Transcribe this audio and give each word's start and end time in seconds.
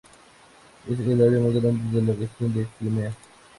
Es 0.89 0.99
el 0.99 1.21
área 1.21 1.39
más 1.45 1.53
grande 1.53 2.01
de 2.01 2.07
la 2.07 2.19
región 2.19 2.51
de 2.55 2.65
Crimea. 2.79 3.13